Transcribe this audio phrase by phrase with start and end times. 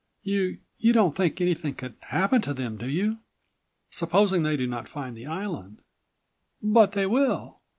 [0.23, 3.19] You—you don't think anything could happen to them, do you?"
[3.91, 5.83] "Supposing they do not find the island?"
[6.59, 7.61] "But they will."